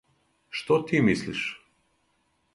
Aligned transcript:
Што 0.61 0.77
ти 0.87 1.01
мислиш? 1.11 1.45